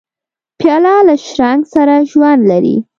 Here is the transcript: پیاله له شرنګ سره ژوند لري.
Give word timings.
پیاله 0.59 0.95
له 1.07 1.15
شرنګ 1.27 1.61
سره 1.73 1.95
ژوند 2.11 2.41
لري. 2.51 2.77